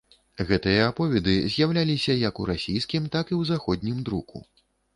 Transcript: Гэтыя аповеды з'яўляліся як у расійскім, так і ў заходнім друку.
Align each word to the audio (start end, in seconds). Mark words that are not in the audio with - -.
Гэтыя 0.51 0.85
аповеды 0.91 1.35
з'яўляліся 1.55 2.17
як 2.23 2.41
у 2.45 2.47
расійскім, 2.53 3.03
так 3.17 3.25
і 3.35 3.39
ў 3.39 3.51
заходнім 3.53 4.03
друку. 4.09 4.37